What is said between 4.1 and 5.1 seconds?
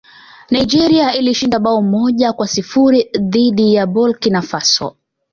na faso